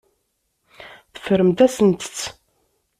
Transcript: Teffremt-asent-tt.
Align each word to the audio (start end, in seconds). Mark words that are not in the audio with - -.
Teffremt-asent-tt. 1.13 2.17